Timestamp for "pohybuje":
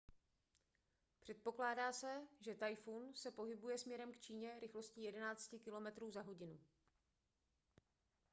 3.31-3.77